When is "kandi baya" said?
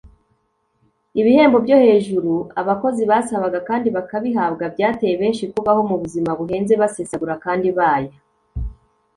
7.45-8.13